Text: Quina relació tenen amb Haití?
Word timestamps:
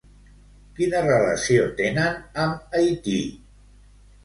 Quina 0.79 1.01
relació 1.07 1.67
tenen 1.83 2.19
amb 2.47 2.75
Haití? 2.81 3.21